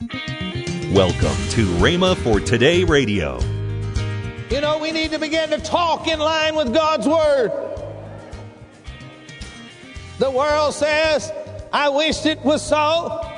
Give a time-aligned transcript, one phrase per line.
[0.00, 3.38] Welcome to Rhema for Today Radio.
[4.48, 7.52] You know, we need to begin to talk in line with God's Word.
[10.18, 11.30] The world says,
[11.70, 13.30] I wished it was so.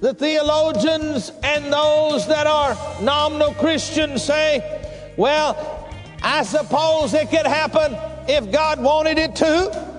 [0.00, 5.90] The theologians and those that are nominal Christians say, well,
[6.22, 7.96] I suppose it could happen
[8.28, 9.96] if God wanted it to.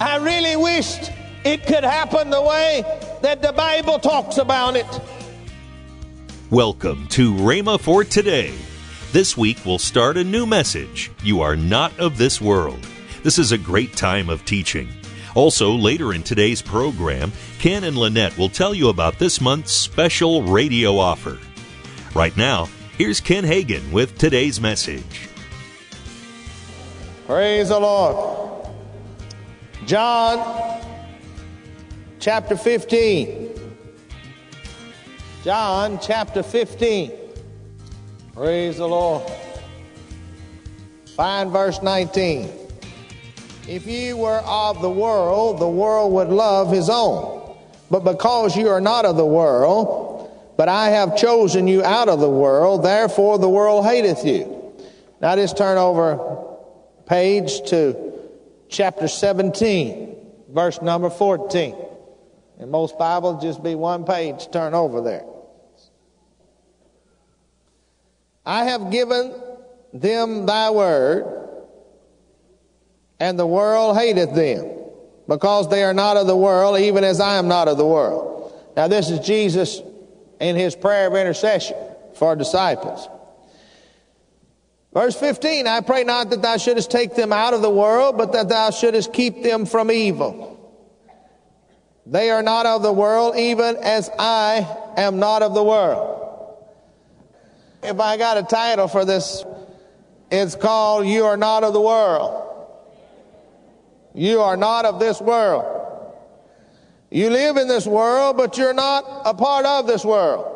[0.00, 1.12] I really wished
[1.44, 2.82] it could happen the way
[3.22, 4.86] that the Bible talks about it.
[6.50, 8.54] Welcome to Rhema for Today.
[9.12, 12.86] This week we'll start a new message You are not of this world.
[13.22, 14.88] This is a great time of teaching.
[15.34, 20.42] Also, later in today's program, Ken and Lynette will tell you about this month's special
[20.42, 21.38] radio offer.
[22.14, 25.28] Right now, here's Ken Hagin with today's message.
[27.26, 28.66] Praise the Lord.
[29.86, 30.77] John
[32.28, 33.58] chapter 15.
[35.44, 37.10] John chapter 15.
[38.34, 39.22] Praise the Lord.
[41.16, 42.50] Find verse 19.
[43.66, 47.56] If ye were of the world, the world would love his own.
[47.90, 52.20] But because you are not of the world, but I have chosen you out of
[52.20, 54.74] the world, therefore the world hateth you.
[55.22, 56.46] Now just turn over
[57.06, 57.96] page to
[58.68, 60.14] chapter 17,
[60.50, 61.86] verse number 14.
[62.58, 65.24] In most Bibles, just be one page, turn over there.
[68.44, 69.32] I have given
[69.92, 71.48] them thy word,
[73.20, 74.70] and the world hateth them,
[75.28, 78.52] because they are not of the world, even as I am not of the world.
[78.76, 79.80] Now, this is Jesus
[80.40, 81.76] in his prayer of intercession
[82.14, 83.08] for disciples.
[84.92, 88.32] Verse 15, I pray not that thou shouldest take them out of the world, but
[88.32, 90.57] that thou shouldest keep them from evil.
[92.10, 96.56] They are not of the world, even as I am not of the world.
[97.82, 99.44] If I got a title for this,
[100.30, 102.44] it's called You Are Not of the World.
[104.14, 105.74] You are not of this world.
[107.10, 110.54] You live in this world, but you're not a part of this world.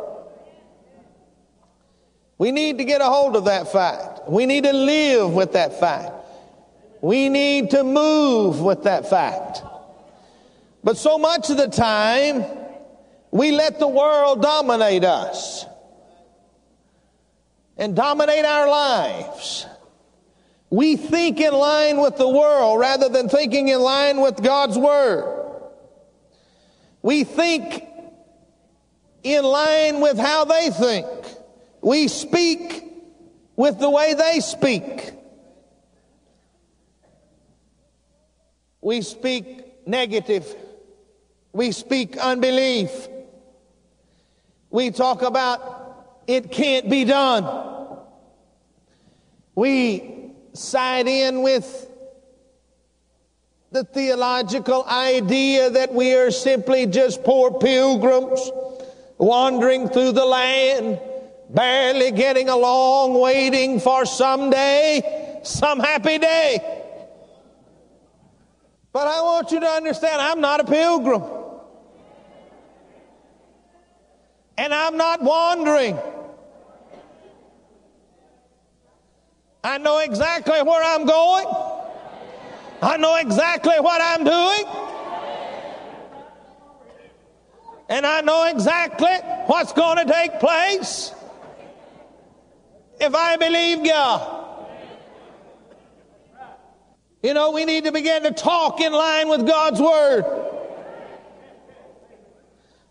[2.38, 4.20] We need to get a hold of that fact.
[4.26, 6.12] We need to live with that fact.
[7.02, 9.62] We need to move with that fact.
[10.84, 12.44] But so much of the time,
[13.30, 15.64] we let the world dominate us
[17.76, 19.66] and dominate our lives.
[20.70, 25.60] We think in line with the world rather than thinking in line with God's Word.
[27.02, 27.84] We think
[29.22, 31.06] in line with how they think.
[31.80, 32.84] We speak
[33.56, 35.12] with the way they speak.
[38.80, 40.56] We speak negative.
[41.52, 43.08] We speak unbelief.
[44.70, 47.98] We talk about it can't be done.
[49.54, 51.88] We side in with
[53.70, 58.50] the theological idea that we are simply just poor pilgrims
[59.18, 61.00] wandering through the land,
[61.50, 66.58] barely getting along, waiting for someday, some happy day.
[68.92, 71.41] But I want you to understand I'm not a pilgrim.
[74.56, 75.98] And I'm not wandering.
[79.64, 81.46] I know exactly where I'm going.
[82.82, 84.64] I know exactly what I'm doing.
[87.88, 89.14] And I know exactly
[89.46, 91.14] what's going to take place
[93.00, 94.40] if I believe God.
[97.22, 100.24] You know, we need to begin to talk in line with God's Word.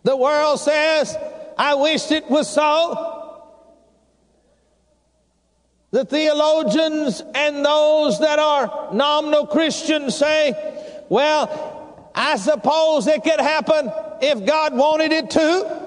[0.04, 1.16] The world says,
[1.56, 3.22] I wish it was so.
[5.90, 10.54] The theologians and those that are nominal Christians say,
[11.10, 13.92] well, I suppose it could happen
[14.22, 15.82] if God wanted it to.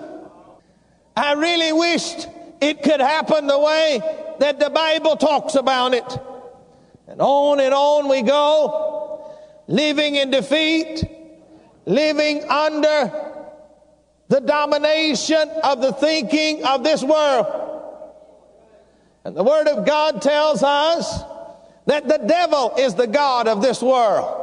[1.18, 2.28] I really wished
[2.62, 4.00] it could happen the way
[4.40, 6.20] that the Bible talks about it.
[7.08, 9.34] And on and on we go,
[9.68, 11.04] living in defeat,
[11.86, 13.35] living under
[14.28, 17.46] the domination of the thinking of this world.
[19.24, 21.22] And the Word of God tells us
[21.86, 24.42] that the devil is the God of this world.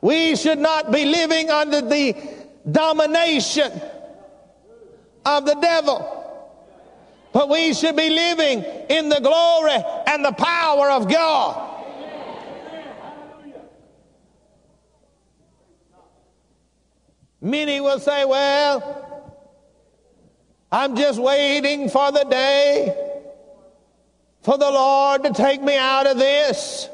[0.00, 2.16] We should not be living under the
[2.70, 3.72] domination
[5.24, 6.18] of the devil.
[7.32, 11.81] But we should be living in the glory and the power of God.
[17.42, 19.28] Many will say, Well,
[20.70, 22.96] I'm just waiting for the day
[24.42, 26.88] for the Lord to take me out of this.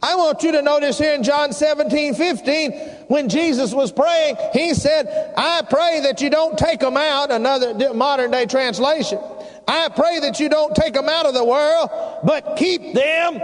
[0.00, 2.72] I want you to notice here in John 17, 15,
[3.08, 7.94] when Jesus was praying, he said, I pray that you don't take them out, another
[7.94, 9.20] modern day translation.
[9.68, 11.90] I pray that you don't take them out of the world,
[12.24, 13.40] but keep them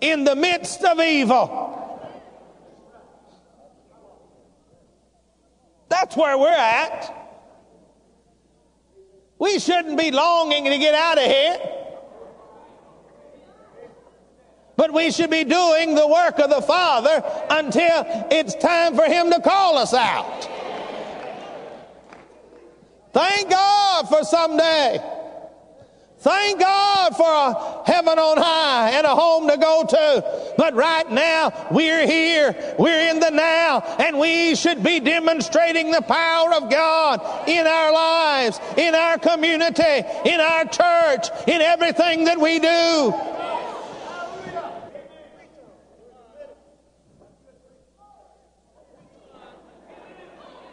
[0.00, 1.65] in the midst of evil.
[5.98, 7.10] That's where we're at.
[9.38, 11.58] We shouldn't be longing to get out of here.
[14.76, 19.30] But we should be doing the work of the Father until it's time for Him
[19.30, 20.46] to call us out.
[23.14, 25.00] Thank God for someday.
[26.18, 30.54] Thank God for a heaven on high and a home to go to.
[30.56, 32.74] But right now, we're here.
[32.78, 33.80] We're in the now.
[33.98, 40.02] And we should be demonstrating the power of God in our lives, in our community,
[40.24, 43.14] in our church, in everything that we do.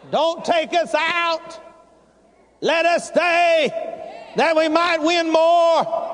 [0.09, 1.59] Don't take us out.
[2.61, 4.02] Let us stay
[4.35, 6.09] that we might win more.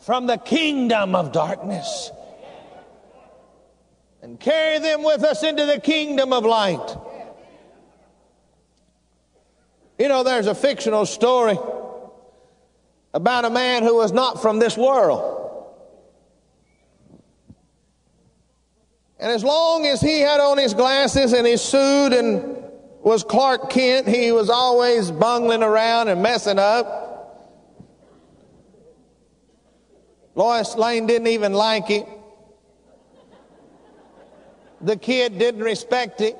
[0.00, 2.12] From the kingdom of darkness
[4.22, 6.96] and carry them with us into the kingdom of light.
[9.98, 11.58] You know, there's a fictional story
[13.14, 15.32] about a man who was not from this world.
[19.18, 22.55] And as long as he had on his glasses and his suit and
[23.06, 27.54] was Clark Kent, he was always bungling around and messing up.
[30.34, 32.04] Lois Lane didn't even like him.
[34.80, 36.36] The kid didn't respect it.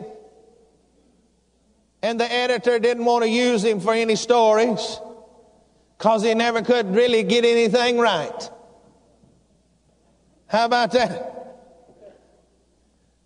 [2.03, 5.01] And the editor didn't want to use him for any stories
[5.97, 8.51] because he never could really get anything right.
[10.49, 11.63] How about that?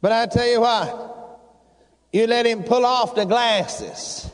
[0.03, 1.10] But I tell you what,
[2.13, 4.31] you let him pull off the glasses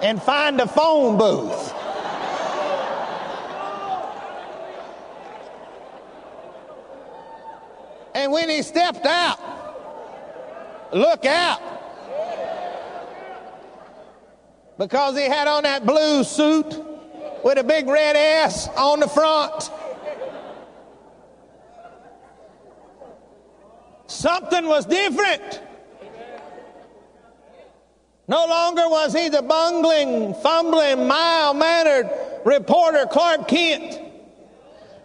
[0.00, 1.74] and find a phone booth.
[8.14, 9.38] And when he stepped out,
[10.92, 11.60] look out.
[14.78, 16.80] Because he had on that blue suit
[17.42, 19.70] with a big red S on the front.
[24.06, 25.60] Something was different.
[28.32, 32.08] No longer was he the bungling, fumbling, mild mannered
[32.46, 34.00] reporter Clark Kent,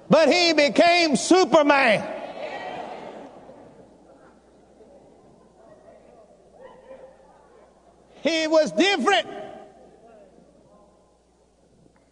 [0.09, 2.07] but he became Superman.
[8.21, 9.27] He was different.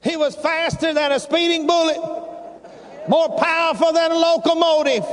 [0.04, 5.06] He was faster than a speeding bullet, more powerful than a locomotive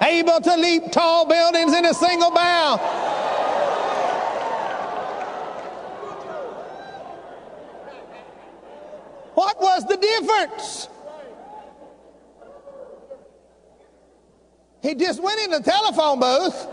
[0.00, 3.01] able to leap tall buildings in a single bound.
[9.54, 10.88] What was the difference?
[14.82, 16.66] He just went in the telephone booth.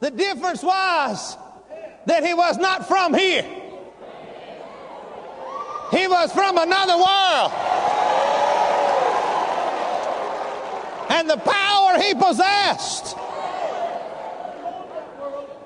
[0.00, 1.36] The difference was
[2.06, 3.42] that he was not from here.
[5.90, 7.52] He was from another world.
[11.10, 13.16] And the power he possessed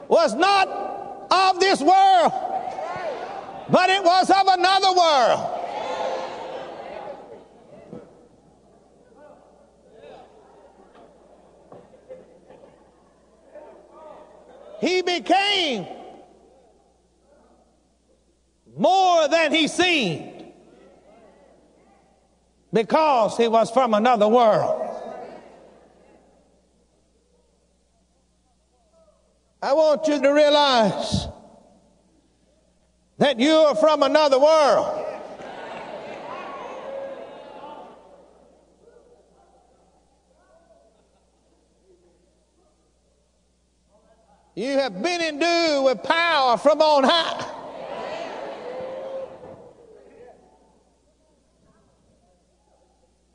[0.09, 0.81] was not
[1.32, 2.32] of this world,
[3.70, 5.58] but it was of another world.
[14.80, 15.86] He became
[18.76, 20.52] more than he seemed
[22.72, 24.88] because he was from another world.
[29.62, 31.28] I want you to realize
[33.18, 35.06] that you are from another world.
[44.54, 47.50] You have been endued with power from on high.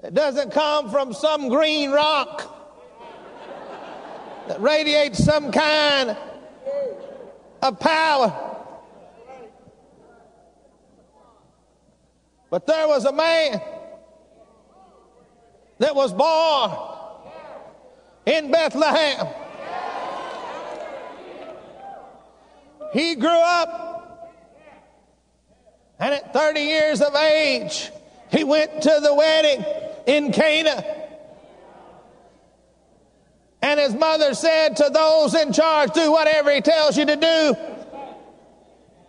[0.03, 2.51] It doesn't come from some green rock
[4.47, 6.17] that radiates some kind
[7.61, 8.47] of power.
[12.49, 13.61] But there was a man
[15.79, 16.71] that was born
[18.25, 19.27] in Bethlehem.
[22.93, 24.33] He grew up,
[25.99, 27.91] and at 30 years of age,
[28.31, 29.65] he went to the wedding
[30.07, 30.96] in Cana.
[33.61, 37.55] And his mother said to those in charge, Do whatever he tells you to do.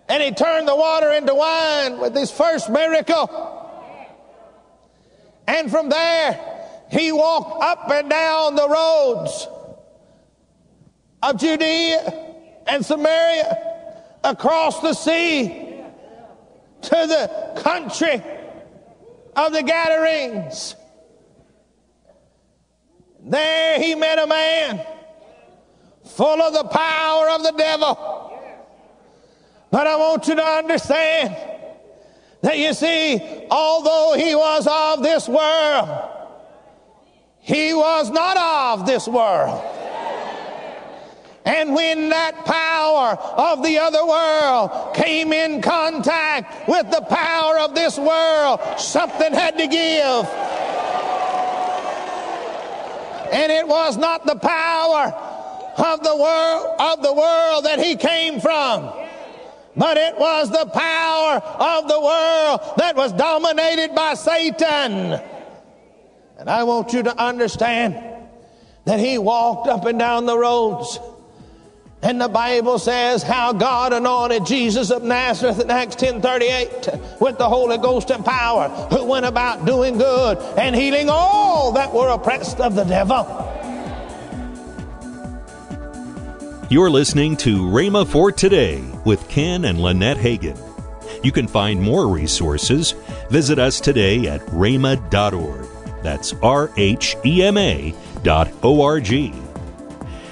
[0.09, 3.57] And he turned the water into wine with his first miracle.
[5.47, 6.41] And from there,
[6.91, 9.49] he walked up and down the roads
[11.23, 12.27] of Judea
[12.67, 13.57] and Samaria,
[14.25, 15.81] across the sea
[16.83, 18.23] to the country
[19.35, 20.75] of the Gadarenes.
[23.21, 24.87] There he met a man
[26.05, 28.39] full of the power of the devil.
[29.71, 31.37] But I want you to understand
[32.41, 36.11] that you see, although he was of this world,
[37.41, 38.37] he was not
[38.81, 39.63] of this world.
[41.45, 47.75] And when that power of the other world came in contact with the power of
[47.75, 50.68] this world, something had to give.
[53.33, 55.13] And it was not the power
[55.79, 58.93] of the world of the world that he came from.
[59.77, 65.21] But it was the power of the world that was dominated by Satan.
[66.39, 67.97] And I want you to understand
[68.85, 70.99] that he walked up and down the roads
[72.03, 77.49] and the Bible says how God anointed Jesus of Nazareth in Acts 10:38 with the
[77.49, 82.61] Holy Ghost and power, who went about doing good and healing all that were oppressed
[82.61, 83.27] of the devil.
[86.71, 90.59] You're listening to Rhema for Today with Ken and Lynette Hagin.
[91.25, 92.93] You can find more resources.
[93.31, 95.67] Visit us today at rhema.org.
[96.03, 99.33] That's R H E M A dot O R G.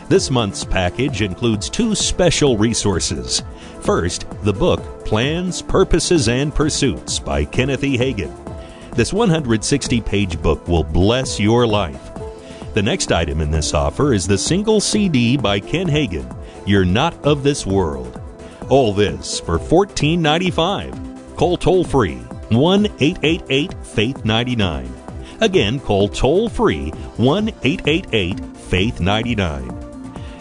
[0.09, 3.43] This month's package includes two special resources.
[3.81, 7.99] First, the book Plans, Purposes, and Pursuits by Kenneth E.
[7.99, 8.33] Hagin.
[8.95, 12.13] This 160 page book will bless your life.
[12.75, 16.33] The next item in this offer is the single CD by Ken Hagin,
[16.67, 18.21] You're Not of This World.
[18.69, 21.37] All this for $14.95.
[21.37, 22.19] Call toll free
[22.51, 24.95] 1 888 Faith 99.
[25.41, 29.86] Again, call toll free 1 888 Faith 99.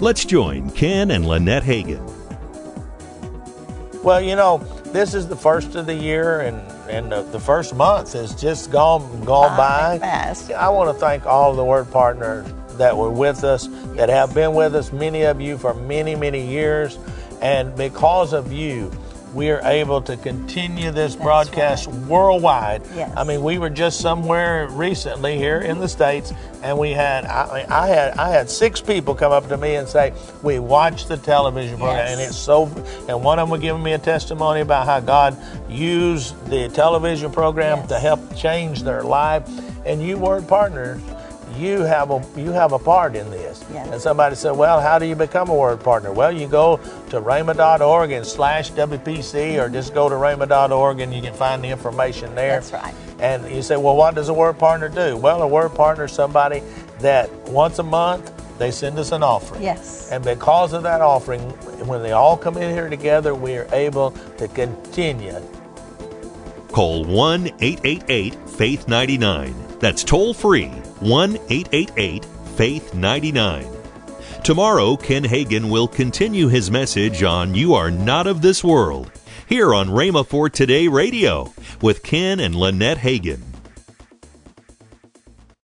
[0.00, 2.02] let's join Ken and Lynette Hagin.
[4.02, 7.74] Well, you know, this is the first of the year, and and the, the first
[7.74, 9.98] month has just gone gone ah, by.
[9.98, 10.52] Fast.
[10.52, 12.46] I want to thank all of the word partners
[12.78, 16.46] that were with us, that have been with us, many of you for many many
[16.46, 16.98] years,
[17.40, 18.92] and because of you
[19.34, 21.96] we are able to continue this That's broadcast right.
[22.06, 22.82] worldwide.
[22.94, 23.12] Yes.
[23.16, 27.66] I mean, we were just somewhere recently here in the states, and we had I,
[27.68, 31.16] I had I had six people come up to me and say, "We watched the
[31.16, 32.12] television program, Yes.
[32.12, 32.64] and it's so."
[33.08, 35.36] And one of them was giving me a testimony about how God
[35.68, 37.88] used the television program Yes.
[37.88, 39.42] to help change their life.
[39.84, 41.00] And you word partners,
[41.56, 43.64] you have a you have a part in this.
[43.72, 43.88] Yes.
[43.90, 46.78] And somebody said, "Well, how do you become a word partner?" Well, you go
[47.10, 51.68] to rhema.org and slash WPC, or just go to rhema.org and you can find the
[51.68, 52.60] information there.
[52.60, 52.94] That's right.
[53.18, 56.12] And you say, "Well, what does a word partner do?" Well, a word partner is
[56.12, 56.62] somebody
[57.00, 59.62] that once a month they send us an offering.
[59.62, 60.10] Yes.
[60.10, 61.40] And because of that offering,
[61.86, 65.40] when they all come in here together, we are able to continue
[66.76, 69.54] Call 1 888 Faith 99.
[69.80, 72.24] That's toll free 1 888
[72.56, 73.66] Faith 99.
[74.42, 79.10] Tomorrow, Ken Hagin will continue his message on You Are Not of This World
[79.46, 83.55] here on Rhema for Today Radio with Ken and Lynette Hagin.